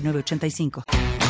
[0.00, 1.27] 85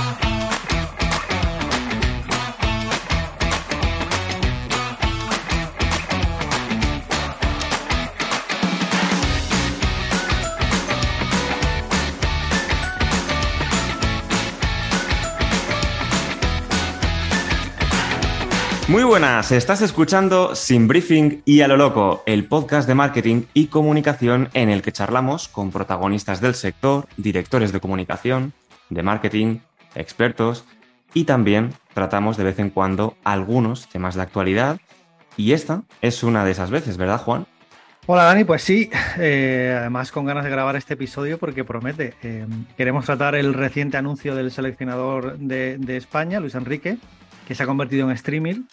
[18.88, 23.66] Muy buenas, estás escuchando Sin Briefing y a lo loco, el podcast de marketing y
[23.66, 28.54] comunicación en el que charlamos con protagonistas del sector, directores de comunicación,
[28.88, 29.58] de marketing,
[29.94, 30.64] expertos
[31.12, 34.80] y también tratamos de vez en cuando algunos temas de actualidad
[35.36, 37.46] y esta es una de esas veces, ¿verdad Juan?
[38.06, 42.14] Hola Dani, pues sí, eh, además con ganas de grabar este episodio porque promete.
[42.22, 42.46] Eh,
[42.78, 46.96] queremos tratar el reciente anuncio del seleccionador de, de España, Luis Enrique,
[47.48, 48.64] que se ha convertido en streaming,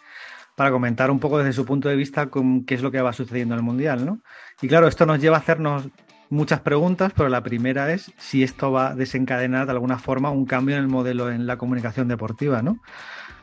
[0.56, 3.14] para comentar un poco desde su punto de vista con qué es lo que va
[3.14, 4.20] sucediendo en el Mundial, ¿no?
[4.62, 5.90] Y claro, esto nos lleva a hacernos
[6.30, 10.46] muchas preguntas, pero la primera es si esto va a desencadenar de alguna forma un
[10.46, 12.80] cambio en el modelo en la comunicación deportiva, ¿no?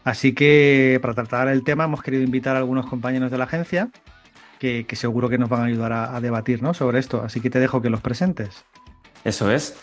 [0.04, 3.90] Así que para tratar el tema hemos querido invitar a algunos compañeros de la agencia
[4.58, 6.72] que, seguro que nos van a ayudar a, a debatir ¿no?
[6.72, 7.22] sobre esto.
[7.22, 8.64] Así que te dejo que los presentes.
[9.24, 9.76] Eso es.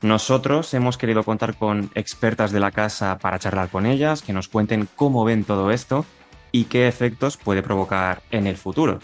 [0.00, 4.48] Nosotros hemos querido contar con expertas de la casa para charlar con ellas, que nos
[4.48, 6.06] cuenten cómo ven todo esto
[6.52, 9.00] y qué efectos puede provocar en el futuro.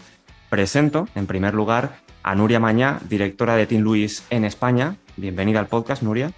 [0.50, 4.96] Presento, en primer lugar, a Nuria Mañá, directora de Team Luis en España.
[5.16, 6.32] Bienvenida al podcast, Nuria.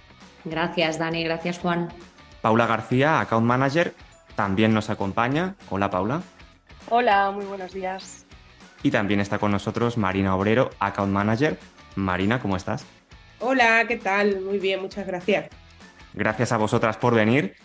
[0.45, 1.23] Gracias, Dani.
[1.23, 1.89] Gracias, Juan.
[2.41, 3.93] Paula García, Account Manager,
[4.35, 5.55] también nos acompaña.
[5.69, 6.21] Hola, Paula.
[6.89, 8.25] Hola, muy buenos días.
[8.83, 11.57] Y también está con nosotros Marina Obrero, Account Manager.
[11.95, 12.85] Marina, ¿cómo estás?
[13.39, 14.41] Hola, ¿qué tal?
[14.41, 15.49] Muy bien, muchas gracias.
[16.13, 17.55] Gracias a vosotras por venir.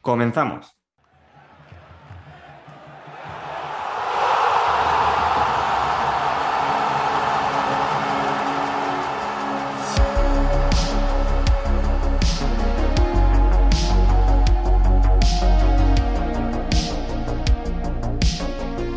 [0.00, 0.74] Comenzamos.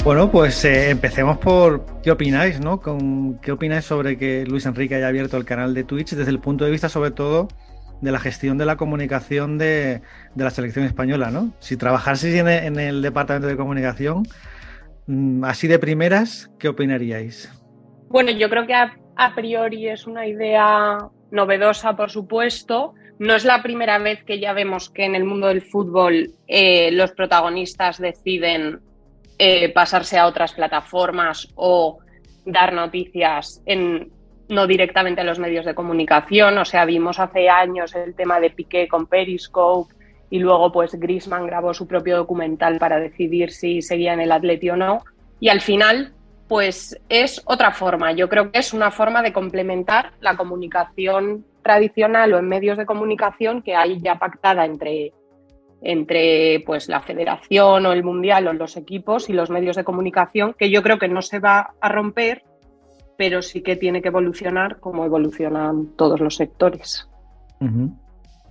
[0.06, 2.80] Bueno, pues eh, empecemos por qué opináis, ¿no?
[2.80, 6.40] Con, ¿Qué opináis sobre que Luis Enrique haya abierto el canal de Twitch desde el
[6.40, 7.48] punto de vista, sobre todo,
[8.02, 10.02] de la gestión de la comunicación de,
[10.36, 11.54] la selección española, ¿no?
[11.58, 14.28] Si trabajaseis en, el departamento de comunicación,
[15.08, 17.52] mm, así de primeras, ¿qué opinaríais?
[18.08, 21.00] Bueno, yo creo que a, priori es una idea
[21.32, 22.94] novedosa, por supuesto.
[23.18, 26.92] No es la primera vez que ya vemos que en el mundo del fútbol eh,
[26.92, 28.82] los protagonistas deciden
[29.38, 32.00] eh, pasarse a otras plataformas o
[32.46, 34.12] dar noticias en,
[34.50, 36.58] no directamente a los medios de comunicación.
[36.58, 39.94] O sea, vimos hace años el tema de Piqué con Periscope
[40.30, 44.70] y luego pues Grisman grabó su propio documental para decidir si seguía en el Atleti
[44.70, 45.04] o no.
[45.40, 46.14] Y al final,
[46.48, 48.14] pues es otra forma.
[48.14, 52.86] Yo creo que es una forma de complementar la comunicación tradicional o en medios de
[52.86, 55.14] comunicación que hay ya pactada entre
[55.86, 60.56] entre pues la federación o el mundial o los equipos y los medios de comunicación,
[60.58, 62.44] que yo creo que no se va a romper,
[63.18, 67.08] pero sí que tiene que evolucionar como evolucionan todos los sectores.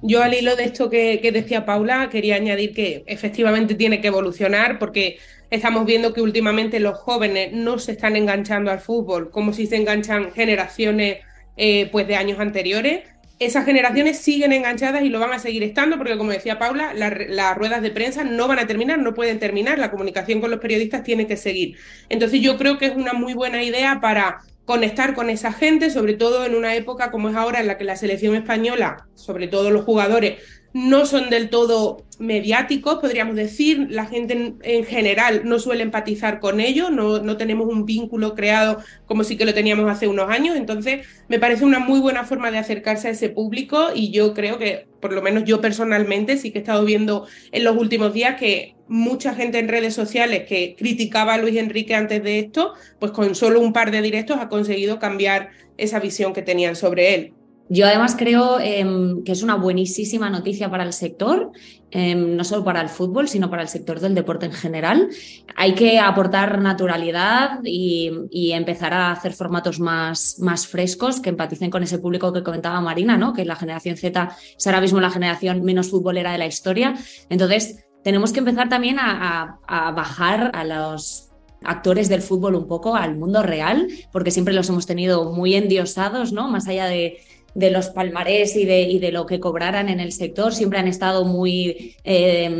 [0.00, 4.08] Yo al hilo de esto que, que, decía Paula, quería añadir que efectivamente tiene que
[4.08, 5.18] evolucionar porque
[5.50, 9.76] estamos viendo que últimamente los jóvenes no se están enganchando al fútbol como si se
[9.76, 11.18] enganchan generaciones
[11.56, 13.13] eh, pues de años anteriores
[13.44, 17.56] esas generaciones siguen enganchadas y lo van a seguir estando porque, como decía Paula, las
[17.56, 21.02] ruedas de prensa no van a terminar, no pueden terminar, la comunicación con los periodistas
[21.02, 21.76] tiene que seguir.
[22.08, 26.14] Entonces yo creo que es una muy buena idea para conectar con esa gente, sobre
[26.14, 29.70] todo en una época como es ahora en la que la selección española, sobre todo
[29.70, 30.40] los jugadores,
[30.74, 33.86] no son del todo mediáticos, podríamos decir.
[33.90, 39.22] La gente en, general no suele empatizar con ellos, no, tenemos un vínculo creado como
[39.22, 40.56] sí que lo teníamos hace unos años.
[40.56, 44.58] Entonces, me parece una muy buena forma de acercarse a ese público y yo creo
[44.58, 48.34] que, por lo menos yo personalmente, sí que he estado viendo en los últimos días
[48.34, 53.12] que mucha gente en redes sociales que criticaba a Luis Enrique antes de esto, pues
[53.12, 57.33] con solo un par de directos ha conseguido cambiar esa visión que tenían sobre él.
[57.68, 61.50] Yo además creo em, que es una buenísima noticia para el sector,
[61.90, 65.08] em, no solo para el fútbol, sino para el sector del deporte en general.
[65.56, 71.82] Hay que aportar naturalidad y, empezar a hacer formatos más, más, frescos que empaticen con
[71.82, 73.32] ese público que comentaba Marina, ¿no?
[73.32, 76.94] que la generación Z es ahora mismo la generación menos futbolera de la historia.
[77.30, 79.58] Entonces, tenemos que empezar también a
[79.96, 81.30] bajar a los
[81.64, 86.32] actores del fútbol un poco al mundo real, porque siempre los hemos tenido muy endiosados,
[86.32, 86.48] ¿no?
[86.48, 87.18] Más allá de,
[87.54, 90.88] de los palmarés y de, y de, lo que cobraran en el sector, siempre han
[90.88, 92.50] estado muy eh,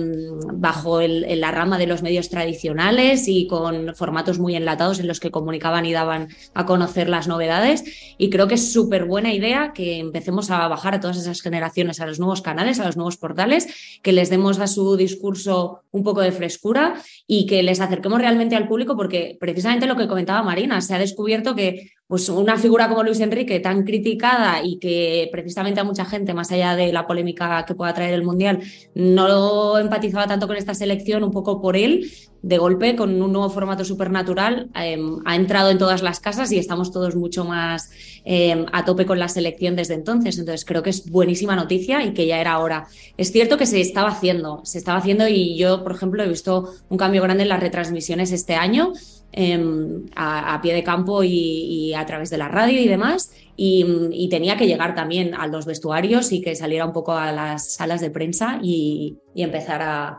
[0.52, 5.32] bajo la rama de los medios tradicionales y con formatos muy enlatados en los que
[5.32, 7.84] comunicaban y daban a conocer las novedades.
[8.18, 12.00] Y creo que es súper buena idea que empecemos a bajar a todas esas generaciones
[12.00, 16.04] a los nuevos canales, a los nuevos portales, que les demos a su discurso un
[16.04, 16.94] poco de frescura
[17.26, 20.98] y que les acerquemos realmente al público, porque precisamente lo que comentaba Marina, se ha
[20.98, 26.04] descubierto que pues una figura como Luis Enrique, tan criticada y que precisamente a mucha
[26.04, 28.60] gente, más allá de la polémica que pueda traer el Mundial,
[28.94, 32.10] no empatizaba tanto con esta selección, un poco por él,
[32.44, 36.58] de golpe, con un nuevo formato supernatural, em, ha entrado en todas las casas y
[36.58, 37.90] estamos todos mucho más
[38.26, 40.38] em, a tope con la selección desde entonces.
[40.38, 42.86] Entonces creo que es buenísima noticia y que ya era hora.
[43.16, 46.70] Es cierto que se estaba haciendo, se estaba haciendo y yo, por ejemplo, he visto
[46.90, 48.92] un cambio grande en las retransmisiones este año.
[49.36, 53.32] Em, a, pie de campo y, a través de la radio y demás.
[53.56, 57.74] Y, tenía que llegar también a los vestuarios y que saliera un poco a las
[57.74, 60.18] salas de prensa y, empezar a,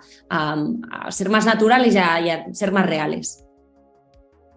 [1.09, 3.45] ser más naturales y a, ser más reales.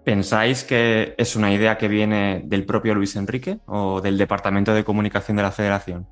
[0.04, 4.82] ¿Pensáis que es una idea que viene del propio Luis Enrique o del Departamento de
[4.82, 6.08] Comunicación de la Federación?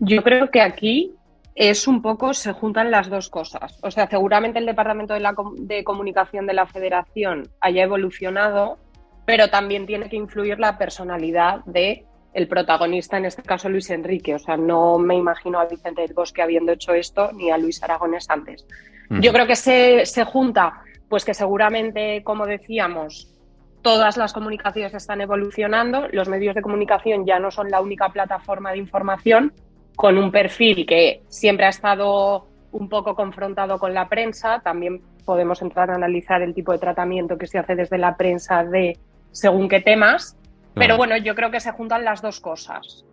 [0.00, 1.15] Yo creo que aquí
[1.56, 3.78] es un poco, se juntan las dos cosas.
[3.82, 8.78] O sea, seguramente el Departamento de, la, de Comunicación de la Federación haya evolucionado,
[9.24, 12.04] pero también tiene que influir la personalidad de
[12.34, 14.34] el protagonista, en este caso Luis Enrique.
[14.34, 17.82] O sea, no me imagino a Vicente del Bosque habiendo hecho esto ni a Luis
[17.82, 18.66] Aragones antes.
[19.08, 23.32] Yo creo que se, se junta, pues que seguramente, como decíamos,
[23.80, 28.72] todas las comunicaciones están evolucionando, los medios de comunicación ya no son la única plataforma
[28.72, 29.52] de información,
[29.96, 34.60] con un perfil que siempre ha estado un poco confrontado con la prensa.
[34.60, 38.62] También podemos entrar a analizar el tipo de tratamiento que se hace desde la prensa
[38.62, 38.98] de
[39.32, 40.38] según qué temas.
[40.74, 43.06] Pero bueno, yo creo que se juntan las dos cosas.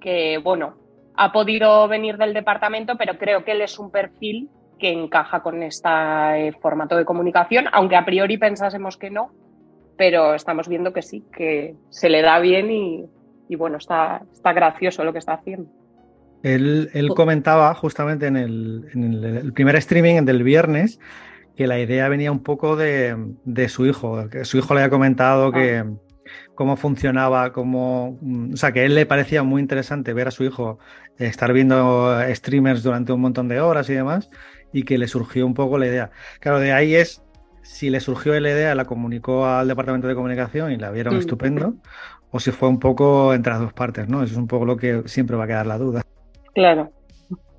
[0.00, 0.76] Que bueno,
[1.16, 5.62] ha podido venir del departamento, pero creo que él es un perfil que encaja con
[5.62, 9.30] este formato de comunicación, aunque a priori pensásemos que no,
[9.96, 13.06] pero estamos viendo que sí, que se le da bien y,
[13.48, 15.70] y bueno, está, está gracioso lo que está haciendo.
[16.46, 21.00] Él, comentaba justamente en el, primer streaming del viernes
[21.56, 23.16] que la idea venía un poco de,
[23.68, 25.90] su hijo, que su hijo le había comentado que ah.
[26.54, 30.30] cómo funcionaba, cómo, mm, o sea, que a él le parecía muy interesante ver a
[30.30, 30.78] su hijo
[31.18, 34.30] estar viendo streamers durante un montón de horas y demás,
[34.72, 36.10] y que le surgió un poco la idea.
[36.38, 37.22] Claro, de ahí es
[37.62, 41.18] si le surgió la idea, la comunicó al departamento de comunicación y la vieron mm.
[41.18, 41.74] estupendo,
[42.30, 44.22] o si fue un poco entre las dos partes, ¿no?
[44.22, 46.02] Eso es un poco lo que siempre va a quedar la duda.
[46.56, 46.90] Claro.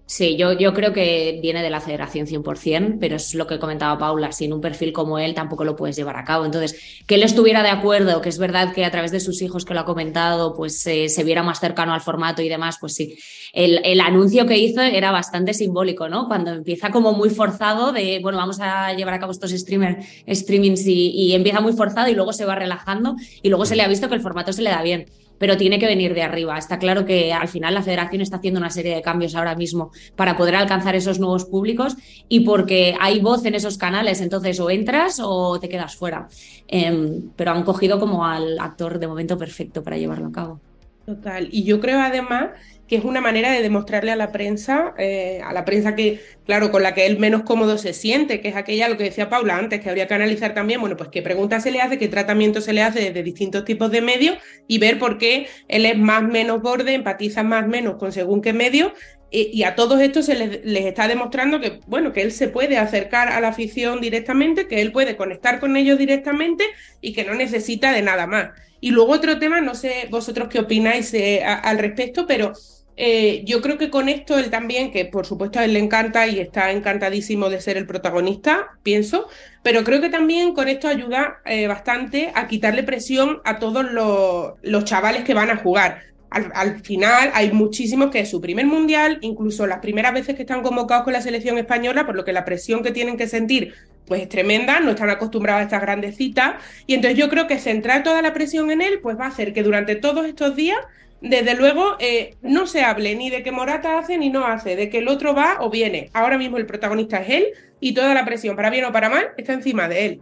[0.08, 4.00] Sí, yo, yo creo que viene de la federación 100%, pero es lo que comentaba
[4.00, 6.46] Paula, sin un perfil como él tampoco lo puedes llevar a cabo.
[6.46, 9.66] Entonces, que él estuviera de acuerdo, que es verdad que a través de sus hijos
[9.66, 13.20] que lo ha comentado, pues se viera más cercano al formato y demás, pues sí.
[13.54, 16.28] El, anuncio que hizo era bastante simbólico, ¿no?
[16.28, 20.88] Cuando empieza como muy forzado de, bueno, vamos a llevar a cabo estos streamer, streamings
[20.88, 23.88] y, y empieza muy forzado y luego se va relajando y luego se le ha
[23.88, 25.06] visto que el formato se le da bien
[25.38, 26.58] pero tiene que venir de arriba.
[26.58, 29.92] Está claro que al final la federación está haciendo una serie de cambios ahora mismo
[30.16, 31.96] para poder alcanzar esos nuevos públicos
[32.28, 36.28] y porque hay voz en esos canales, entonces o entras o te quedas fuera.
[36.68, 40.62] Em, pero han cogido como al actor de momento perfecto para llevarlo a cabo.
[41.06, 41.48] Total.
[41.52, 42.50] Y yo creo además
[42.88, 46.72] que es una manera de demostrarle a la prensa, eh, a la prensa que, claro,
[46.72, 49.58] con la que él menos cómodo se siente, que es aquella, lo que decía Paula
[49.58, 52.62] antes, que habría que analizar también, bueno, pues qué preguntas se le hace, qué tratamiento
[52.62, 56.24] se le hace desde distintos tipos de medios y ver por qué él es más
[56.24, 58.94] menos borde, empatiza más menos con según qué medio.
[59.30, 62.78] Y, a todos estos se les, les, está demostrando que, bueno, que él se puede
[62.78, 66.64] acercar a la afición directamente, que él puede conectar con ellos directamente
[67.02, 68.52] y que no necesita de nada más.
[68.80, 72.54] Y luego otro tema, no sé vosotros qué opináis eh, al respecto, pero
[73.00, 76.26] eh, yo creo que con esto él también, que por supuesto a él le encanta
[76.28, 79.28] y está encantadísimo de ser el protagonista, pienso,
[79.62, 84.84] pero creo que también con esto ayuda eh, bastante a quitarle presión a todos los,
[84.86, 86.02] chavales que van a jugar.
[86.30, 90.62] Al, final hay muchísimos que es su primer mundial, incluso las primeras veces que están
[90.62, 93.74] convocados con la selección española, por lo que la presión que tienen que sentir
[94.08, 97.60] pues es tremenda, no están acostumbrados a estas grandes citas, y entonces yo creo que
[97.60, 100.78] centrar toda la presión en él, pues va a hacer que durante todos estos días
[101.22, 104.90] desde luego, eh, no se hable ni de que Morata hace ni no hace, de
[104.90, 106.10] que el otro va o viene.
[106.14, 107.46] Ahora mismo el protagonista es él
[107.80, 110.22] y toda la presión, para bien o para mal, está encima de él.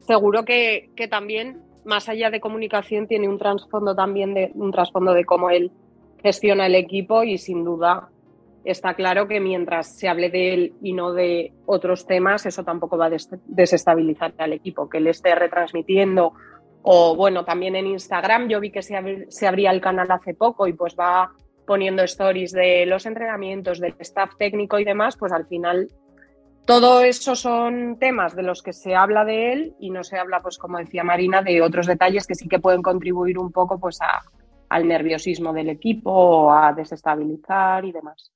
[0.00, 5.12] Seguro que, que también, más allá de comunicación, tiene un trasfondo también de un trasfondo
[5.12, 5.70] de cómo él
[6.22, 8.08] gestiona el equipo y sin duda
[8.64, 12.96] está claro que mientras se hable de él y no de otros temas, eso tampoco
[12.96, 13.16] va a
[13.46, 16.32] desestabilizar al equipo, que él esté retransmitiendo
[16.86, 20.66] o bueno, también en Instagram yo vi que se, se abría el canal hace poco
[20.68, 21.32] y pues va
[21.66, 25.88] poniendo stories de los entrenamientos, del staff técnico y demás, pues al final
[26.66, 30.40] todo eso son temas de los que se habla de él y no se habla,
[30.40, 34.00] pues como decía Marina, de otros detalles que sí que pueden contribuir un poco pues
[34.02, 34.22] a,
[34.68, 38.30] al nerviosismo del equipo a desestabilizar y demás.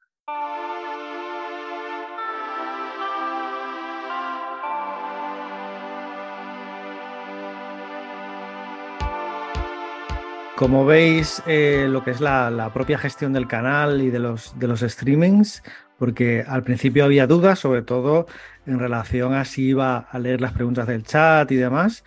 [10.58, 14.66] Como veis, eh, lo que es la, propia gestión del canal y de los, de
[14.66, 15.62] los streamings,
[16.00, 18.26] porque al principio había dudas, sobre todo
[18.66, 22.02] en relación a si iba a leer las preguntas del chat y demás.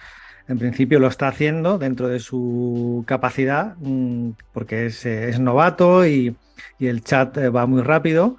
[0.50, 6.36] En principio lo está haciendo dentro de su capacidad, mm, porque es, es novato y,
[6.78, 8.36] y, el chat eh, va muy rápido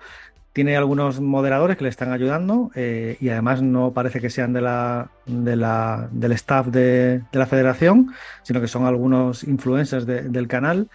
[0.52, 4.60] tiene algunos moderadores que le están ayudando eh, y además no parece que sean de
[4.60, 10.88] la, de la, del staff de, la federación, sino que son algunos influencers del canal.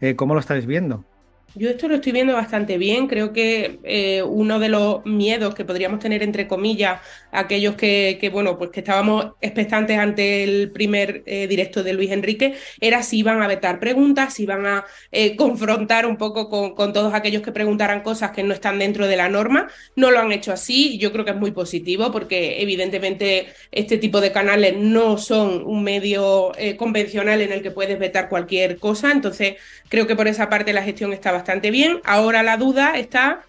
[0.00, 1.04] Eh, ¿Cómo lo estáis viendo?
[1.56, 3.08] Yo esto lo estoy viendo bastante bien.
[3.08, 7.00] Creo que eh, uno de los miedos que podríamos tener, entre comillas,
[7.32, 12.54] aquellos que, bueno, pues que estábamos expectantes ante el primer eh, directo de Luis Enrique,
[12.80, 17.14] era si iban a vetar preguntas, si iban a eh, confrontar un poco con, todos
[17.14, 19.68] aquellos que preguntaran cosas que no están dentro de la norma.
[19.96, 20.98] No lo han hecho así.
[20.98, 25.82] Yo creo que es muy positivo porque, evidentemente, este tipo de canales no son un
[25.82, 29.10] medio convencional en el que puedes vetar cualquier cosa.
[29.10, 29.56] Entonces,
[29.88, 31.39] creo que por esa parte la gestión está bastante
[31.70, 32.00] bien.
[32.04, 33.42] Ahora la duda está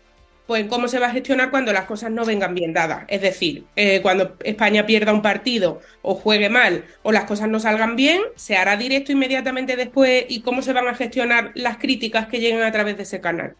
[0.51, 3.05] pues, en cómo se va a gestionar cuando las cosas no vengan bien dadas.
[3.07, 7.59] Es decir, eh, cuando España pierda un partido o juegue mal o las cosas no
[7.59, 12.27] salgan bien, se hará directo inmediatamente después y cómo se van a gestionar las críticas
[12.27, 13.55] que lleguen a través de ese canal.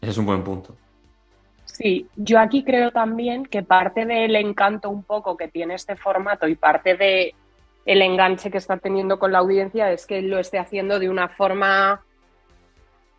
[0.00, 0.76] Ese es un buen punto.
[1.64, 6.48] Sí, yo aquí creo también que parte del encanto un poco que tiene este formato
[6.48, 7.34] y parte de
[7.86, 11.28] el enganche que está teniendo con la audiencia es que lo esté haciendo de una
[11.28, 12.02] forma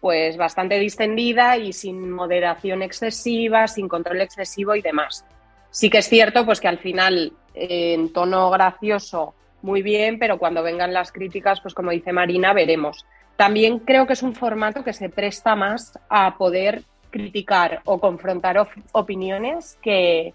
[0.02, 5.24] pues bastante distendida y sin moderación excesiva, sin control excesivo y demás.
[5.70, 10.64] Sí que es cierto pues que al final en tono gracioso muy bien, pero cuando
[10.64, 13.06] vengan las críticas, pues como dice Marina, veremos.
[13.36, 18.68] También creo que es un formato que se presta más a poder criticar o confrontar
[18.94, 20.34] opiniones que,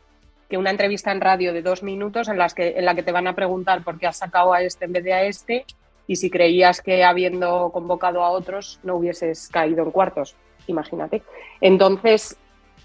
[0.49, 3.13] que, una entrevista en radio de dos minutos en, las que, en la que te
[3.13, 5.65] van a preguntar por qué has sacado a este en vez de a este
[6.07, 10.37] y si creías que habiendo convocado a otros no hubieses caído en cuartos,
[10.67, 11.23] imagínate.
[11.61, 12.39] Entonces,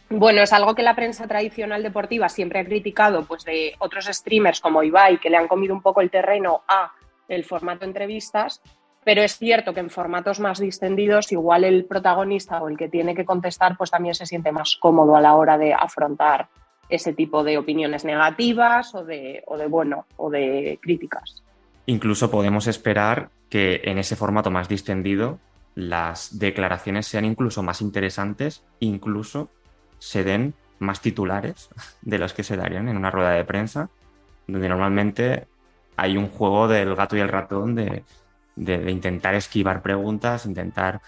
[0.10, 4.60] bueno, es algo que la prensa tradicional deportiva siempre ha criticado, pues de otros streamers
[4.60, 6.92] como Ibai, que le han comido un poco el terreno a
[7.28, 8.62] el formato entrevistas,
[9.04, 13.16] pero es cierto que en formatos más distendidos, igual el protagonista o el que tiene
[13.16, 16.50] que contestar, pues también se siente más cómodo a la hora de afrontar
[16.90, 21.42] ese tipo de opiniones negativas de, o de bueno, o de críticas.
[21.86, 25.40] Incluso podemos esperar que en ese formato más distendido
[25.76, 29.50] las declaraciones sean incluso más interesantes, incluso
[30.00, 31.70] se den más titulares
[32.02, 33.90] de los que se darían en una rueda de prensa,
[34.48, 35.48] donde normalmente
[35.98, 38.04] hay un juego del gato y el ratón de,
[38.56, 41.02] de, intentar esquivar preguntas, intentar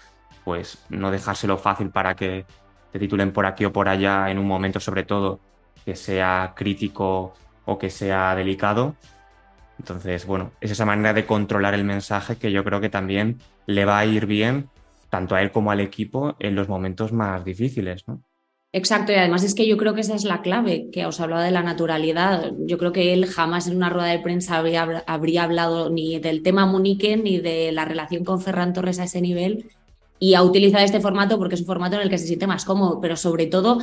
[0.44, 2.44] pues no dejárselo fácil para que
[2.92, 5.40] te titulen por aquí o por allá en un momento sobre todo
[5.84, 8.94] que sea crítico o que sea delicado
[9.78, 13.84] entonces, bueno, es esa manera de controlar el mensaje que yo creo que también le
[13.84, 14.68] va a ir bien
[15.10, 18.22] tanto a él como al equipo en los momentos más difíciles, ¿no?
[18.72, 21.44] Exacto, y además es que yo creo que esa es la clave, que os hablaba
[21.44, 22.50] de la naturalidad.
[22.58, 26.42] Yo creo que él jamás en una rueda de prensa habría, habría hablado ni del
[26.42, 29.70] tema Munique ni de la relación con Ferran Torres a ese nivel
[30.18, 32.64] y ha utilizado este formato porque es un formato en el que se siente más
[32.64, 33.78] cómodo, pero sobre todo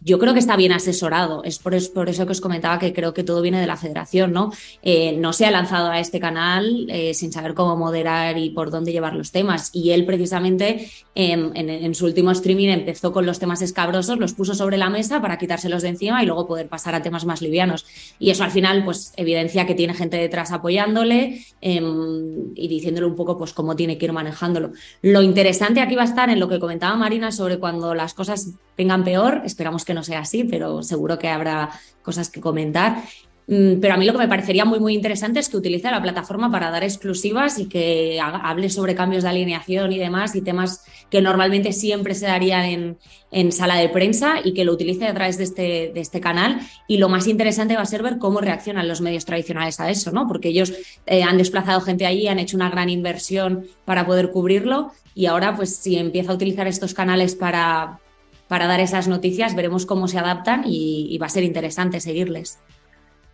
[0.00, 1.42] yo creo que está bien asesorado.
[1.44, 4.52] Es por, eso que os comentaba que creo que todo viene de la federación, ¿no?
[4.82, 8.70] Eh, no se ha lanzado a este canal eh, sin saber cómo moderar y por
[8.70, 9.70] dónde llevar los temas.
[9.72, 14.76] Y él precisamente en, su último streaming empezó con los temas escabrosos, los puso sobre
[14.76, 17.86] la mesa para quitárselos de encima y luego poder pasar a temas más livianos.
[18.18, 23.16] Y eso al final, pues evidencia que tiene gente detrás apoyándole em, y diciéndole un
[23.16, 24.72] poco pues cómo tiene que ir manejándolo.
[25.02, 28.52] Lo interesante aquí va a estar en lo que comentaba Marina sobre cuando las cosas
[28.76, 29.42] vengan peor.
[29.44, 31.70] Esperamos que no sea así, pero seguro que habrá
[32.02, 33.02] cosas que comentar.
[33.48, 36.02] Mm, pero a mí lo que me parecería muy, muy interesante es que utilice la
[36.02, 40.84] plataforma para dar exclusivas y que hable sobre cambios de alineación y demás y temas
[41.10, 42.98] que normalmente siempre se darían en,
[43.30, 46.58] en sala de prensa y que lo utilice a través de este, de este canal.
[46.88, 50.10] Y lo más interesante va a ser ver cómo reaccionan los medios tradicionales a eso,
[50.10, 50.26] ¿no?
[50.26, 50.72] Porque ellos
[51.06, 55.56] eh, han desplazado gente allí, han hecho una gran inversión para poder cubrirlo y ahora,
[55.56, 58.00] pues si empieza a utilizar estos canales para,
[58.48, 62.60] para dar esas noticias, veremos cómo se adaptan y va a ser interesante seguirles.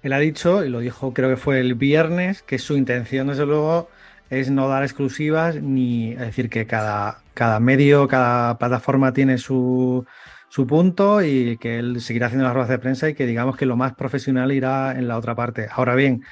[0.02, 3.46] Él ha dicho, y lo dijo creo que fue el viernes, que su intención desde
[3.46, 3.88] luego
[4.30, 10.04] es no dar exclusivas ni es decir que cada, cada medio, cada plataforma tiene su,
[10.48, 13.66] su punto y que él seguirá haciendo las ruedas de prensa y que digamos que
[13.66, 15.68] lo más profesional irá en la otra parte.
[15.70, 16.24] Ahora bien,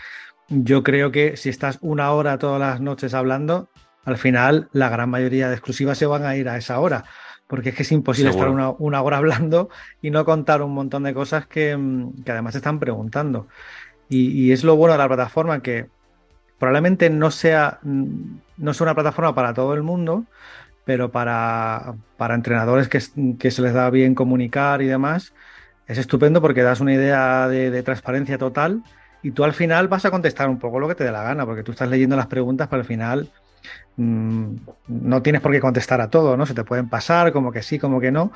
[0.48, 3.68] yo creo que si estás una hora todas las noches hablando,
[4.04, 7.04] al final la gran mayoría de exclusivas se van a ir a esa hora
[7.50, 8.70] porque es que es imposible estar una,
[9.02, 13.48] hora hablando y no contar un montón de cosas que, mm, además están preguntando.
[14.08, 15.88] Y, es lo bueno de la plataforma que
[16.58, 20.24] probablemente no sea, mm, no sea una plataforma para todo el mundo,
[20.84, 25.34] pero para, para entrenadores que, se les da bien comunicar y demás,
[25.88, 28.82] es estupendo porque das una idea de, de transparencia total
[29.22, 31.44] y tú al final vas a contestar un poco lo que te dé la gana,
[31.46, 33.28] porque tú estás leyendo las preguntas, pero al final
[34.00, 34.56] Mm,
[34.88, 36.46] no tienes por qué contestar a todo, ¿no?
[36.46, 38.32] Se te pueden pasar, como que sí, como que no.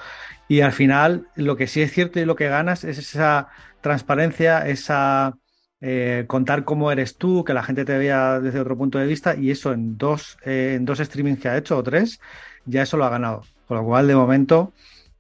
[0.47, 3.49] Y al final, lo que sí es cierto y lo que ganas es esa
[3.81, 5.35] transparencia, esa
[5.81, 9.37] eh, contar cómo eres tú, que la gente te vea desde otro punto de vista,
[9.37, 12.21] y eso en dos, eh, en dos streamings que ha hecho o tres,
[12.67, 13.43] ya eso lo ha ganado.
[13.67, 14.73] Con lo cual, de momento,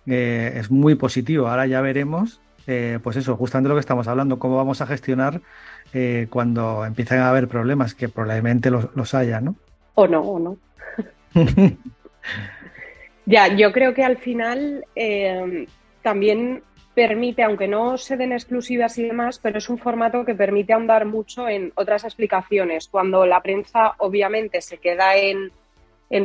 [0.07, 1.49] eh, es muy positivo.
[1.49, 2.41] Ahora ya veremos,
[3.03, 5.43] pues eso, justamente lo que estamos hablando, cómo vamos a gestionar
[6.31, 9.57] cuando empiecen a haber problemas, que probablemente los, los haya, ¿no?
[9.95, 10.57] O no, o no.
[13.27, 15.67] ya, yo creo que al final eh,
[16.03, 16.63] también
[16.95, 21.05] permite, aunque no se den exclusivas y demás, pero es un formato que permite ahondar
[21.05, 22.89] mucho en otras explicaciones.
[22.89, 25.51] Cuando la prensa obviamente se queda en,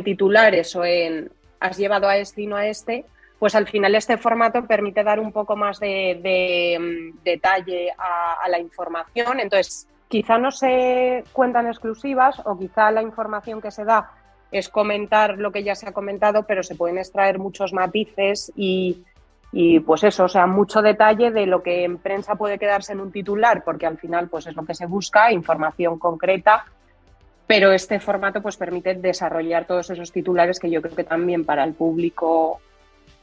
[0.04, 3.04] titulares o en has llevado a este y no a este,
[3.38, 8.60] pues al final este formato permite dar un poco más de, mm, detalle a, la
[8.60, 9.40] información.
[9.40, 14.10] Entonces, quizá no se cuentan exclusivas o quizá la información que se da
[14.50, 19.04] es comentar lo que ya se ha comentado, pero se pueden extraer muchos matices y,
[19.86, 23.12] pues eso, o sea, mucho detalle de lo que en prensa puede quedarse en un
[23.12, 26.64] titular, porque al final pues es lo que se busca, información concreta,
[27.46, 31.62] pero este formato pues permite desarrollar todos esos titulares que yo creo que también para
[31.62, 32.60] el público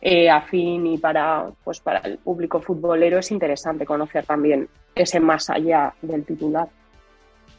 [0.01, 5.49] eh, afín y para, pues para el público futbolero es interesante conocer también ese más
[5.49, 6.67] allá del titular.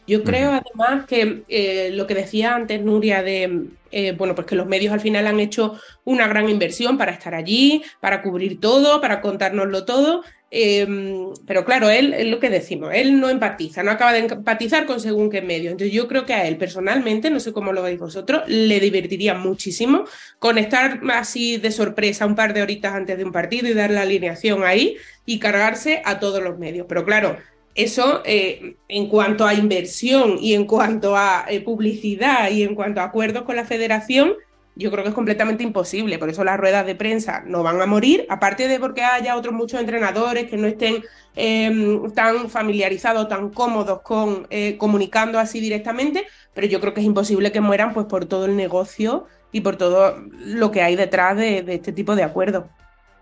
[0.09, 4.57] Yo creo además que eh, lo que decía antes Nuria de, eh, bueno, pues que
[4.57, 9.03] los medios al final han hecho una gran inversión para estar allí, para cubrir todo,
[9.03, 13.91] para contárnoslo todo, em, pero claro, él es lo que decimos, él no empatiza, no
[13.91, 15.71] acaba de empatizar con según qué medio.
[15.71, 19.35] Entonces yo creo que a él personalmente, no sé cómo lo veis vosotros, le divertiría
[19.35, 20.05] muchísimo
[20.39, 23.91] con estar así de sorpresa un par de horitas antes de un partido y dar
[23.91, 26.87] la alineación ahí y cargarse a todos los medios.
[26.89, 27.37] Pero claro,
[27.79, 33.01] eso, eh, en cuanto a inversión y en cuanto a eh, publicidad y en cuanto
[33.01, 34.35] a acuerdos con la federación,
[34.75, 36.19] yo creo que es completamente imposible.
[36.19, 39.55] Por eso las ruedas de prensa no van a morir, aparte de porque haya otros
[39.55, 41.05] muchos entrenadores que no estén
[41.37, 47.07] em, tan familiarizados, tan cómodos con eh, comunicando así directamente, pero yo creo que es
[47.07, 51.37] imposible que mueran pues por todo el negocio y por todo lo que hay detrás
[51.37, 52.65] de este tipo de acuerdos.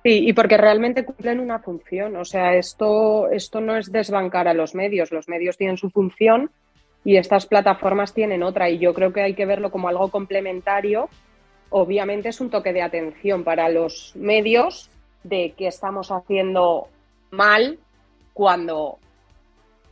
[0.07, 2.15] Sí, y porque realmente cumplen una función.
[2.15, 5.11] O sea, esto, esto no es desbancar a los medios.
[5.11, 6.53] Los medios tienen su función
[7.05, 8.71] y estas plataformas tienen otra.
[8.71, 11.09] Y yo creo que hay que verlo como algo complementario.
[11.71, 14.91] Obviamente es un toque de atención para los medios
[15.25, 16.87] de qué estamos haciendo
[17.33, 17.81] mal
[18.33, 19.01] cuando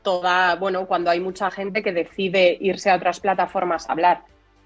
[0.04, 4.22] toda, bueno, cuando hay mucha gente que decide irse a otras plataformas a hablar.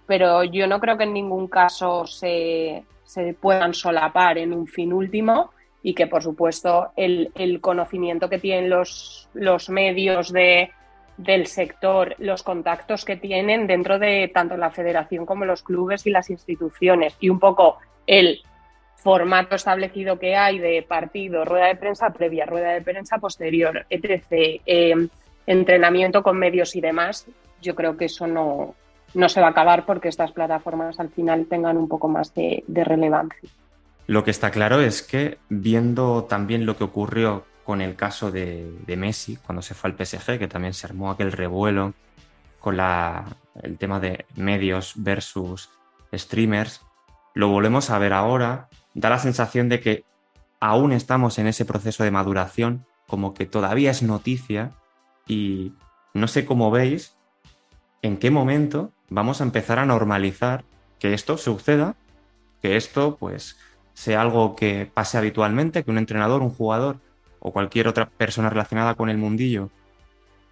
[0.09, 4.93] Pero yo no creo que en ningún caso se, se puedan solapar en un fin
[4.93, 5.51] último
[5.83, 10.71] y que, por supuesto, el, conocimiento que tienen los, los medios de,
[11.19, 16.11] del sector, los contactos que tienen dentro de tanto la federación como los clubes y
[16.11, 18.41] las instituciones y un poco el
[18.97, 24.61] formato establecido que hay de partido, rueda de prensa previa, rueda de prensa posterior, etc.,
[24.67, 24.95] eh,
[25.47, 27.27] entrenamiento con medios y demás,
[27.61, 28.75] yo creo que eso no,
[29.15, 32.65] no se va a acabar porque estas plataformas al final tengan un poco más de,
[32.69, 33.49] relevancia.
[34.07, 38.73] Lo que está claro es que viendo también lo que ocurrió con el caso de,
[38.97, 41.95] Messi cuando se fue al PSG, que también se armó aquel revuelo
[42.61, 43.25] con la,
[43.63, 45.71] el tema de medios versus
[46.15, 46.83] streamers,
[47.35, 50.05] lo volvemos a ver ahora, da la sensación de que
[50.61, 54.73] aún estamos en ese proceso de maduración, como que todavía es noticia,
[55.27, 55.75] y
[56.15, 57.17] no sé cómo veis
[58.03, 60.65] en qué momento vamos a empezar a normalizar
[60.99, 61.97] que esto suceda,
[62.63, 63.57] que esto pues
[63.95, 66.99] sea algo que pase habitualmente, que un entrenador, un jugador
[67.41, 69.71] o cualquier otra persona relacionada con el mundillo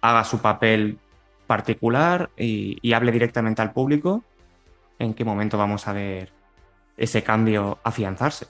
[0.01, 0.99] haga su papel
[1.47, 4.23] particular y, hable directamente al público,
[4.99, 6.31] ¿en qué momento vamos a ver
[6.97, 8.47] ese cambio afianzarse?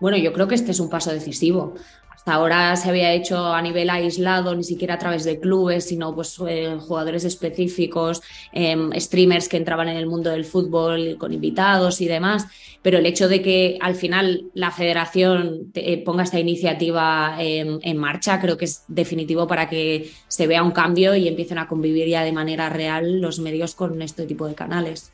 [0.00, 1.74] Bueno, yo creo que este es un paso decisivo.
[2.22, 6.14] Hasta ahora se había hecho a nivel aislado, ni siquiera a través de clubes, sino
[6.14, 12.00] pues eh, jugadores específicos, em, streamers que entraban en el mundo del fútbol con invitados
[12.00, 12.46] y demás.
[12.80, 18.40] Pero el hecho de que al final la federación eh, ponga esta iniciativa en marcha,
[18.40, 22.22] creo que es definitivo para que se vea un cambio y empiecen a convivir ya
[22.22, 25.10] de manera real los medios con este tipo de canales.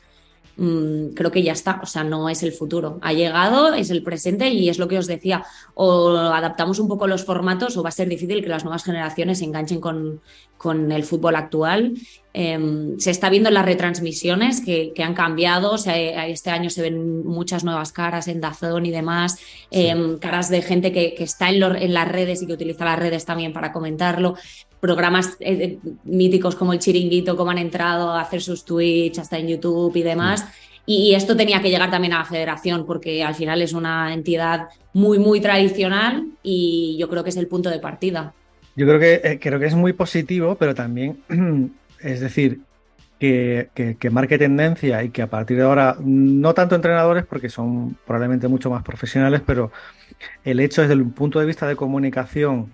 [0.59, 2.99] Mm, creo que ya está, o sea, no es el futuro.
[3.01, 7.07] Ha llegado, es el presente y es lo que os decía, o adaptamos un poco
[7.07, 10.19] los formatos o va a ser difícil que las nuevas generaciones se enganchen con,
[10.57, 11.93] con el fútbol actual.
[12.33, 17.25] Em, se está viendo las retransmisiones que, han cambiado, o sea, este año se ven
[17.25, 19.39] muchas nuevas caras en Dazón y demás,
[19.71, 23.23] em, caras de gente que, está en, en, las redes y que utiliza las redes
[23.23, 24.35] también para comentarlo
[24.79, 29.47] programas eh, míticos como el Chiringuito, cómo han entrado a hacer sus Twitch, hasta en
[29.47, 30.45] YouTube y demás.
[30.85, 34.69] Y, esto tenía que llegar también a la federación, porque al final es una entidad
[34.93, 38.33] muy, muy tradicional y yo creo que es el punto de partida.
[38.75, 41.21] Yo creo que, eh, creo que es muy positivo, pero también,
[41.99, 42.61] es decir,
[43.19, 47.97] que, que, marque tendencia y que a partir de ahora, no tanto entrenadores, porque son
[48.07, 49.71] probablemente mucho más profesionales, pero
[50.43, 52.71] el hecho desde el punto de vista de comunicación,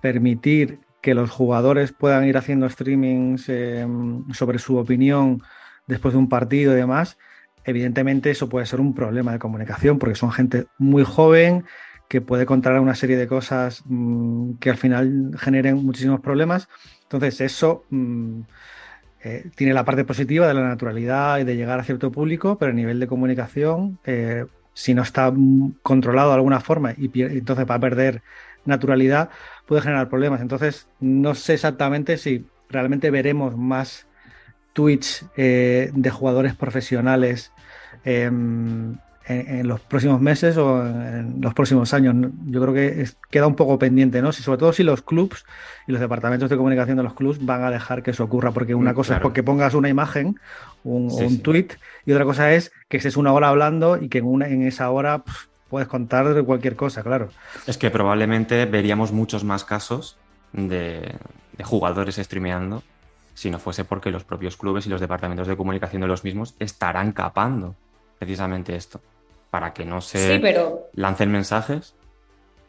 [0.00, 5.42] permitir que los jugadores puedan ir haciendo streamings em, sobre su opinión
[5.86, 7.16] después de un partido y demás,
[7.64, 11.64] evidentemente eso puede ser un problema de comunicación porque son gente muy joven
[12.10, 16.68] que puede contar una serie de cosas mm, que al final generen muchísimos problemas.
[17.04, 18.40] Entonces eso mm,
[19.24, 22.72] eh, tiene la parte positiva de la naturalidad y de llegar a cierto público, pero
[22.72, 24.44] a nivel de comunicación, eh,
[24.74, 28.20] si no está mm, controlado de alguna forma y entonces va a perder
[28.68, 29.30] naturalidad,
[29.66, 30.40] puede generar problemas.
[30.40, 34.06] Entonces, no sé exactamente si realmente veremos más
[34.72, 37.52] tweets eh, de jugadores profesionales
[38.04, 42.14] em, en, los próximos meses o en, los próximos años.
[42.46, 44.32] Yo creo que queda un poco pendiente, ¿no?
[44.32, 45.44] Si, sobre todo si los clubs
[45.86, 48.74] y los departamentos de comunicación de los clubs van a dejar que eso ocurra, porque
[48.74, 50.38] una mm, cosa es porque pongas una imagen,
[50.84, 51.68] un, un tweet,
[52.06, 54.90] y otra cosa es que estés una hora hablando y que en, una, en esa
[54.90, 55.24] hora
[55.68, 57.28] puedes contar de cualquier cosa, claro.
[57.66, 60.16] Es que probablemente veríamos muchos más casos
[60.52, 61.16] de,
[61.62, 62.82] jugadores streameando
[63.34, 66.54] si no fuese porque los propios clubes y los departamentos de comunicación de los mismos
[66.58, 67.76] estarán capando
[68.18, 69.00] precisamente esto,
[69.50, 70.42] para que no se
[70.94, 71.94] lancen mensajes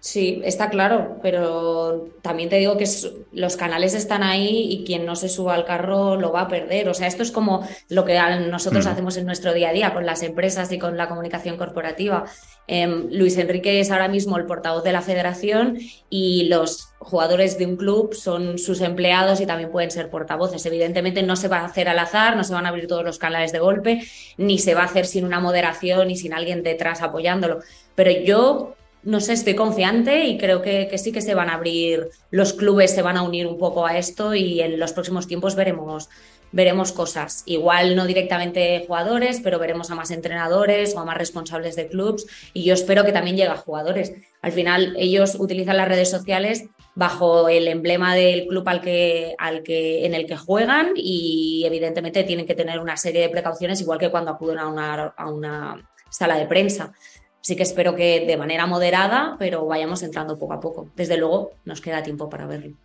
[0.02, 2.88] Sí, está claro, pero también te digo que
[3.34, 6.88] los canales están ahí y quien no se suba al carro lo va a perder.
[6.88, 8.18] O sea, esto es como lo que
[8.50, 8.90] nosotros mm.
[8.90, 12.24] hacemos en nuestro día a día con las empresas y con la comunicación corporativa.
[12.66, 15.78] Em, Luis Enrique es ahora mismo el portavoz de la federación
[16.10, 20.66] y los jugadores de un club son sus empleados y también pueden ser portavoces.
[20.66, 23.20] Evidentemente no se va a hacer al azar, no se van a abrir todos los
[23.20, 24.02] canales de golpe,
[24.38, 27.60] ni se va a hacer sin una moderación y sin alguien detrás apoyándolo.
[27.96, 32.10] Pero yo no sé, estoy confiante y creo que, sí que se van a abrir,
[32.32, 35.56] los clubes se van a unir un poco a esto y en los próximos tiempos
[35.56, 36.10] veremos,
[36.52, 37.44] veremos cosas.
[37.46, 42.26] Igual no directamente jugadores, pero veremos a más entrenadores o a más responsables de clubes
[42.54, 44.14] y yo espero que también llegue a jugadores.
[44.42, 49.64] Al final ellos utilizan las redes sociales bajo el emblema del club al que, al
[49.64, 54.00] que, en el que juegan y evidentemente tienen que tener una serie de precauciones igual
[54.00, 56.92] que cuando acuden a una, a una sala de prensa.
[57.42, 60.90] Así que espero que de manera moderada, pero vayamos entrando poco a poco.
[60.96, 62.76] Desde luego, nos queda tiempo para verlo.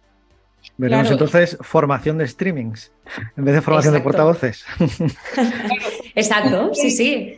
[0.76, 2.90] Veremos entonces formación de streamings
[3.36, 4.64] en vez de formación de portavoces.
[6.14, 7.36] Exacto, sí, sí.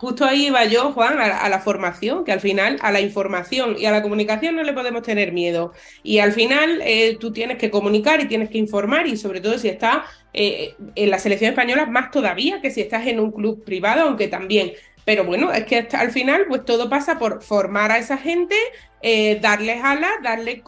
[0.00, 3.84] Justo ahí iba yo, Juan, a, la formación, que al final a la información y
[3.84, 5.74] a la comunicación no le podemos tener miedo.
[6.02, 9.58] Y al final eh, tú tienes que comunicar y tienes que informar y sobre todo
[9.58, 13.62] si estás eh, en la selección española, más todavía que si estás en un club
[13.62, 14.72] privado, aunque también
[15.04, 18.54] pero bueno, es que al final pues todo pasa por formar a esa gente,
[19.02, 20.62] eh, darles alas, darles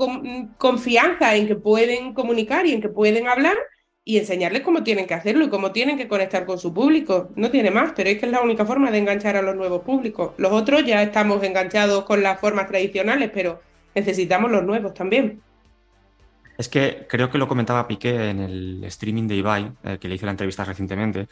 [0.58, 3.56] confianza en que pueden comunicar y en que pueden hablar
[4.04, 7.30] y enseñarles cómo tienen que hacerlo y cómo tienen que conectar con su público.
[7.36, 9.82] No tiene más, pero es que es la única forma de enganchar a los nuevos
[9.82, 10.32] públicos.
[10.38, 13.60] Los otros ya estamos enganchados con las formas tradicionales, pero
[13.94, 15.40] necesitamos los nuevos también.
[16.58, 20.16] Es que creo que lo comentaba Piqué en el streaming de Ibai, eh, que le
[20.16, 21.28] hice la entrevista recientemente,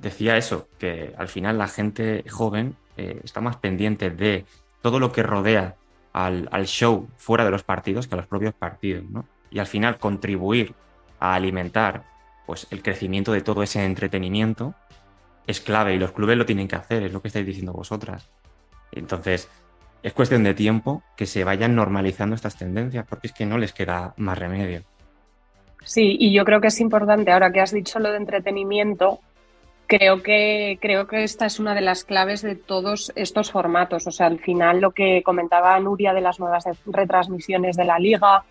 [0.00, 4.44] decía eso, que al final la gente joven eh, está más pendiente de
[4.82, 5.76] todo lo que rodea
[6.12, 9.26] al, show fuera de los partidos que a los propios partidos, ¿no?
[9.50, 10.74] y al final contribuir
[11.18, 12.04] a alimentar
[12.46, 14.74] pues, el crecimiento de todo ese entretenimiento
[15.46, 18.28] es clave y los clubes lo tienen que hacer, es lo que estáis diciendo vosotras.
[18.92, 19.48] Entonces,
[20.02, 23.72] es cuestión de tiempo que se vayan normalizando estas tendencias, porque es que no les
[23.72, 24.82] queda más remedio.
[25.84, 29.20] Sí, y yo creo que es importante, ahora que has dicho lo de entretenimiento,
[29.90, 34.06] creo que, creo que esta es una de las claves de todos estos formatos.
[34.06, 38.44] O sea, al final lo que comentaba Nuria de las nuevas retransmisiones de la liga,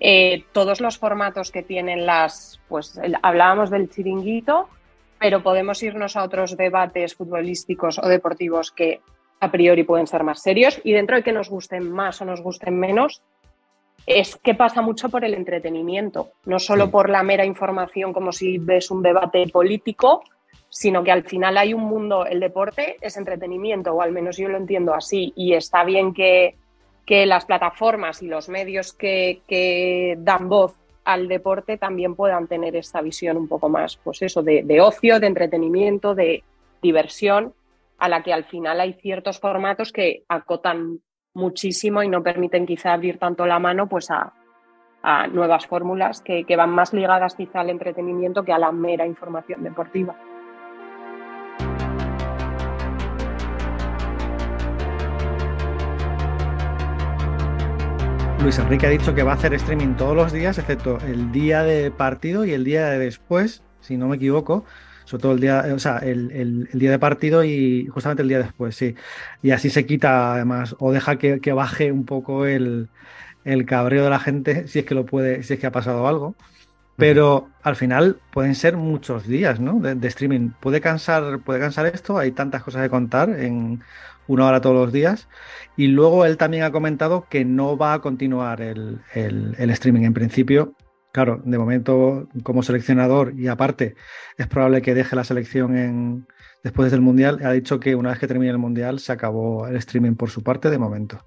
[0.00, 4.70] eh, todos los formatos que tienen las, pues hablábamos del chiringuito,
[5.18, 9.02] pero podemos irnos a otros debates futbolísticos o deportivos que
[9.38, 12.40] a priori pueden ser más serios y dentro de que nos gusten más o nos
[12.40, 13.20] gusten menos,
[14.06, 18.56] es que pasa mucho por el entretenimiento, no solo por la mera información como si
[18.56, 20.22] ves un debate político,
[20.70, 24.48] sino que al final hay un mundo, el deporte es entretenimiento, o al menos yo
[24.48, 26.56] lo entiendo así, y está bien que,
[27.26, 33.36] las plataformas y los medios que, dan voz al deporte también puedan tener esta visión
[33.36, 36.44] un poco más, pues eso, de, ocio, de entretenimiento, de
[36.80, 37.52] diversión,
[37.98, 41.00] a la que al final hay ciertos formatos que acotan
[41.34, 44.32] muchísimo y no permiten quizá abrir tanto la mano pues a,
[45.32, 49.64] nuevas fórmulas que, que, van más ligadas quizá al entretenimiento que a la mera información
[49.64, 50.14] deportiva.
[58.42, 61.62] Luis Enrique ha dicho que va a hacer streaming todos los días, excepto el día
[61.62, 64.64] de partido y el día de después, si no me equivoco
[65.10, 68.76] sobre todo el día, o sea, el, día de partido y justamente el día después,
[68.76, 68.94] sí.
[69.42, 72.88] Y así se quita además, o deja que, baje un poco el,
[73.66, 76.36] cabreo de la gente, si es que lo puede, si es que ha pasado algo.
[76.96, 79.80] Pero al final pueden ser muchos días, ¿no?
[79.80, 80.50] De, streaming.
[80.60, 82.16] ¿Puede cansar, puede cansar esto?
[82.16, 83.82] Hay tantas cosas que contar en
[84.32, 85.28] una hora todos los días.
[85.76, 90.02] Y luego él también ha comentado que no va a continuar el, el streaming.
[90.02, 90.74] En principio,
[91.12, 93.96] Claro, de momento como seleccionador y aparte
[94.36, 96.28] es probable que deje la selección en,
[96.62, 97.40] después del Mundial.
[97.44, 100.44] Ha dicho que una vez que termine el Mundial se acabó el streaming por su
[100.44, 101.26] parte de momento.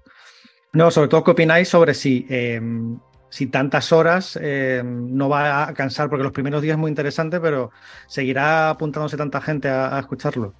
[0.72, 5.74] No, sobre todo, ¿qué opináis sobre si, em, si tantas horas em, no va a
[5.74, 6.08] cansar?
[6.08, 7.70] Porque los primeros días es muy interesante, pero
[8.06, 10.54] ¿seguirá apuntándose tanta gente a, escucharlo?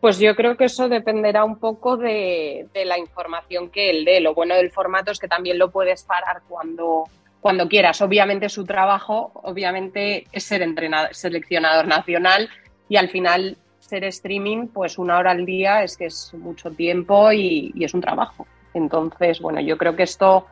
[0.00, 4.20] Pues yo creo que eso dependerá un poco de, la información que él dé.
[4.20, 7.04] Lo bueno del formato es que también lo puedes parar cuando,
[7.40, 8.00] cuando quieras.
[8.02, 12.50] Obviamente su trabajo, obviamente es ser entrenador, seleccionador nacional
[12.88, 13.56] y al final
[13.86, 18.00] ser streaming, pues una hora al día es que es mucho tiempo y, es un
[18.00, 18.46] trabajo.
[18.74, 20.46] Entonces, bueno, yo creo que esto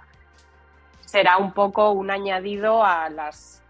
[1.05, 3.63] será un poco un añadido a las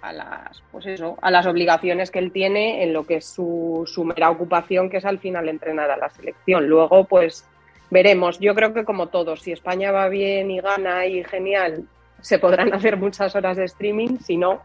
[0.00, 3.84] a las pues eso, a las obligaciones que él tiene en lo que es su,
[3.86, 6.66] su mera ocupación, que es al final entrenar a la selección.
[6.66, 7.44] Luego, pues
[7.90, 8.38] veremos.
[8.38, 11.84] Yo creo que como todos, si España va bien y gana y genial,
[12.20, 14.60] se podrán hacer muchas horas de streaming, si no,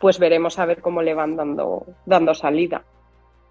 [0.00, 2.84] pues veremos a ver cómo le van dando, dando salida.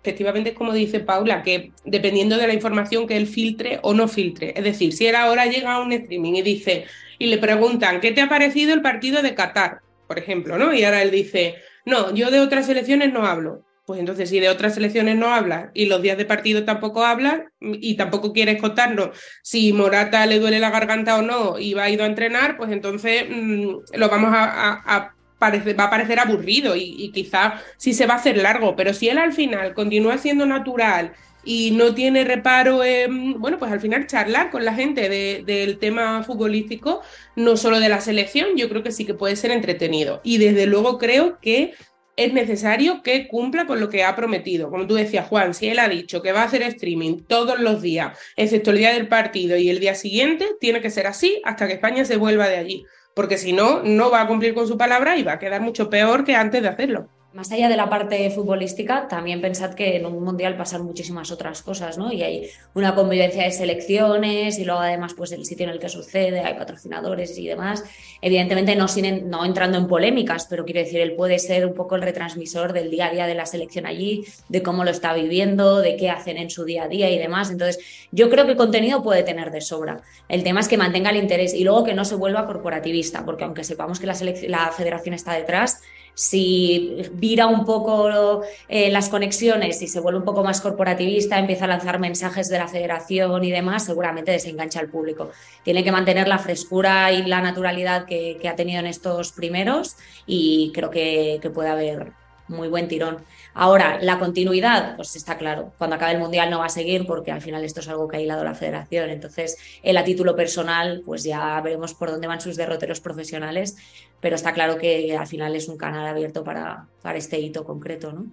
[0.02, 4.54] Efectivamente, como dice Paula, que dependiendo de la información que él filtre o no filtre,
[4.54, 6.86] es decir, si él ahora llega a un streaming y dice,
[7.18, 9.80] y le preguntan, ¿qué te ha parecido el partido de Qatar?
[10.08, 10.74] Por ejemplo, ¿no?
[10.74, 13.66] Y ahora él dice, no, yo de otras elecciones no hablo.
[13.86, 17.42] Pues entonces, si de otras selecciones no hablas y los días de partido tampoco hablas
[17.60, 19.10] y tampoco quieres contarnos
[19.42, 22.72] si Morata le duele la garganta o no y va a ir a entrenar, pues
[22.72, 28.06] entonces mm, lo vamos a, parecer, va a parecer aburrido y, y quizá sí se
[28.06, 28.74] va a hacer largo.
[28.78, 31.12] Pero si él al final continúa siendo natural
[31.44, 36.24] y no tiene reparo en, bueno, pues al final charlar con la gente del tema
[36.24, 37.02] futbolístico,
[37.36, 40.22] no solo de la selección, yo creo que sí que puede ser entretenido.
[40.24, 41.74] Y desde luego creo que
[42.16, 44.70] es necesario que cumpla con lo que ha prometido.
[44.70, 47.82] Como tú decías, Juan, si él ha dicho que va a hacer streaming todos los
[47.82, 51.68] días, excepto el día del partido y el día siguiente, tiene que ser así hasta
[51.68, 52.86] que España se vuelva de allí.
[53.16, 55.90] Porque si no, no va a cumplir con su palabra y va a quedar mucho
[55.90, 57.10] peor que antes de hacerlo.
[57.34, 61.64] Más allá de la parte futbolística, también pensad que en un mundial pasan muchísimas otras
[61.64, 62.14] cosas, ¿no?
[62.14, 65.90] Y hay una convivencia de selecciones y luego además pues el sitio en el que
[65.90, 67.84] sucede, hay patrocinadores y demás.
[68.22, 71.96] Evidentemente no, sin, no entrando en polémicas, pero quiero decir, él puede ser un poco
[71.96, 75.82] el retransmisor del día a día de la selección allí, de cómo lo está viviendo,
[75.82, 77.50] de qué hacen en su día a día y demás.
[77.50, 80.04] Entonces, yo creo que contenido puede tener de sobra.
[80.30, 83.44] El tema es que mantenga el interés y luego que no se vuelva corporativista, porque
[83.44, 84.16] aunque sepamos que la,
[84.48, 85.82] la federación está detrás,
[86.16, 91.66] si vira un poco eh, las conexiones y se vuelve un poco más corporativista, empieza
[91.66, 95.32] a lanzar mensajes de la federación y demás, seguramente desengancha al público.
[95.64, 99.96] Tiene que mantener la frescura y la naturalidad que, ha tenido en estos primeros
[100.28, 102.12] y creo que, puede haber
[102.54, 103.18] muy buen tirón.
[103.54, 107.32] Ahora, la continuidad, pues está claro, cuando acabe el Mundial no va a seguir porque
[107.32, 109.10] al final esto es algo que ha hilado la federación.
[109.10, 113.78] Entonces, él a título personal, pues ya veremos por dónde van sus derroteros profesionales,
[114.20, 118.14] pero está claro que al final es un canal abierto para, para este hito concreto,
[118.14, 118.26] ¿no?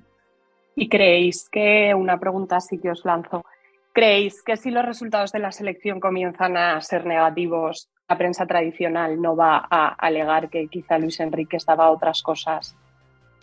[0.76, 3.44] ¿Y creéis que, una pregunta así que os lanzo,
[3.92, 9.20] creéis que si los resultados de la selección comienzan a ser negativos, la prensa tradicional
[9.20, 12.76] no va a alegar que quizá Luis Enrique estaba otras cosas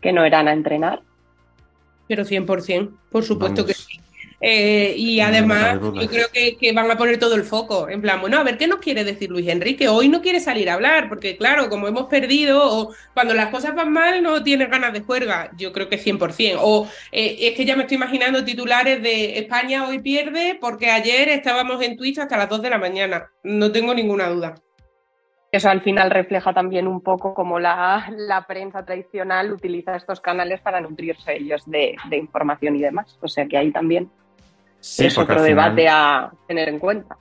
[0.01, 1.01] que no eran a entrenar?
[2.07, 3.99] Pero 100%, por supuesto que sí.
[4.39, 7.89] Eh, y además, yo creo que, van a poner todo el foco.
[7.89, 9.87] En plan, bueno, a ver qué nos quiere decir Luis Enrique.
[9.87, 13.73] Hoy no quiere salir a hablar, porque claro, como hemos perdido, o cuando las cosas
[13.75, 15.51] van mal, no tiene ganas de juerga.
[15.57, 16.57] Yo creo que 100%.
[16.61, 21.29] O eh, es que ya me estoy imaginando titulares de España hoy pierde porque ayer
[21.29, 23.31] estábamos en Twitch hasta las 2 de la mañana.
[23.43, 24.55] No tengo ninguna duda.
[25.51, 30.81] Eso al final refleja también un poco cómo la, prensa tradicional utiliza estos canales para
[30.81, 33.17] nutrirse ellos de, información y demás.
[33.21, 34.09] O sea que ahí también
[34.81, 37.17] es otro debate a tener en cuenta.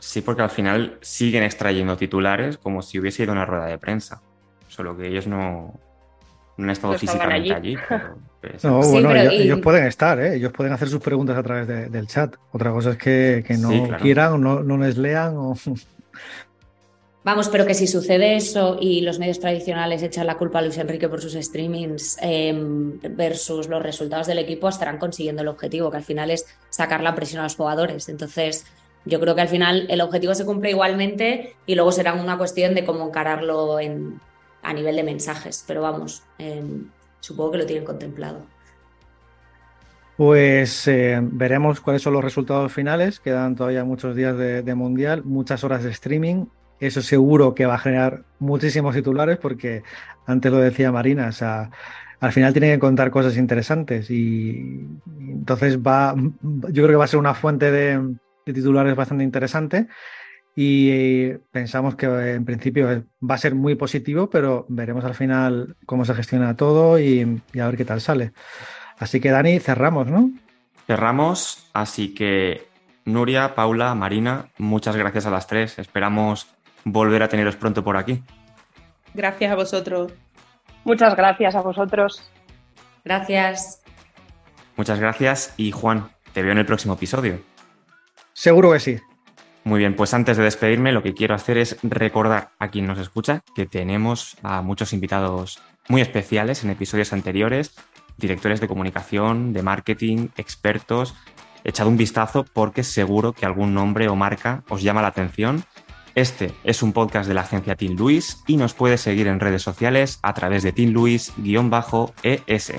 [0.00, 4.20] Sí, porque al final siguen extrayendo titulares como si hubiese ido una rueda de prensa.
[4.66, 5.78] Solo que ellos no,
[6.58, 7.76] han estado físicamente allí.
[8.40, 10.36] Pues, no, bueno, ellos, pueden estar, ¿eh?
[10.36, 12.34] ellos pueden hacer sus preguntas a través del chat.
[12.52, 15.54] Otra cosa es que, no quieran o no, no les lean o
[17.22, 20.78] Vamos, pero que si sucede eso y los medios tradicionales echan la culpa a Luis
[20.78, 25.98] Enrique por sus streamings em, versus los resultados del equipo, estarán consiguiendo el objetivo, que
[25.98, 28.08] al final es sacar la presión a los jugadores.
[28.08, 28.64] Entonces,
[29.04, 32.74] yo creo que al final el objetivo se cumple igualmente y luego será una cuestión
[32.74, 33.76] de cómo encararlo
[34.62, 35.62] a nivel de mensajes.
[35.66, 36.88] Pero vamos, em,
[37.20, 38.46] supongo que lo tienen contemplado.
[40.16, 43.20] Pues eh, veremos cuáles son los resultados finales.
[43.20, 46.46] Quedan todavía muchos días de mundial, muchas horas de streaming
[46.80, 49.82] eso seguro que va a generar muchísimos titulares porque
[50.26, 51.70] antes lo decía Marina, o sea,
[52.20, 54.86] al final tiene que contar cosas interesantes y,
[55.18, 58.14] entonces va, yo creo que va a ser una fuente de,
[58.44, 59.86] titulares bastante interesante
[60.56, 66.04] y pensamos que en principio va a ser muy positivo, pero veremos al final cómo
[66.04, 68.32] se gestiona todo y, y a ver qué tal sale.
[68.98, 70.30] Así que Dani, cerramos, ¿no?
[70.86, 72.66] Cerramos, así que
[73.04, 75.78] Nuria, Paula, Marina, muchas gracias a las tres.
[75.78, 76.48] Esperamos
[76.84, 78.22] volver a teneros pronto por aquí.
[79.14, 80.12] Gracias a vosotros.
[80.84, 82.30] Muchas gracias a vosotros.
[83.04, 83.82] Gracias.
[84.76, 87.40] Muchas gracias y Juan, te veo en el próximo episodio.
[88.32, 88.98] Seguro que sí.
[89.64, 92.98] Muy bien, pues antes de despedirme lo que quiero hacer es recordar a quien nos
[92.98, 97.74] escucha que tenemos a muchos invitados muy especiales en episodios anteriores,
[98.16, 101.14] directores de comunicación, de marketing, expertos.
[101.62, 105.64] Echad un vistazo porque seguro que algún nombre o marca os llama la atención
[106.14, 109.62] este es un podcast de la agencia Team Luis y nos puedes seguir en redes
[109.62, 112.72] sociales a través de Team Luis-es.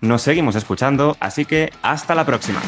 [0.00, 2.60] Nos seguimos escuchando, así que hasta la próxima.